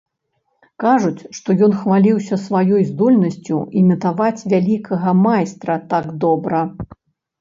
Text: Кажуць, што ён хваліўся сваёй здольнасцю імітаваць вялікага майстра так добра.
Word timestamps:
Кажуць, 0.83 1.19
што 1.39 1.55
ён 1.67 1.75
хваліўся 1.81 2.39
сваёй 2.47 2.81
здольнасцю 2.91 3.59
імітаваць 3.83 4.45
вялікага 4.55 5.09
майстра 5.25 5.81
так 5.93 6.05
добра. 6.25 6.65